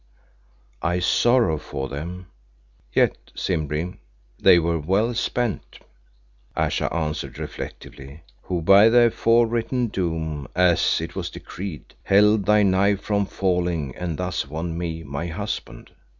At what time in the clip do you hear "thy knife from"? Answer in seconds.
12.47-13.27